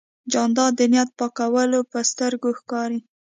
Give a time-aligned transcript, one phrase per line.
[0.31, 2.99] جانداد د نیت پاکوالی په سترګو ښکاري.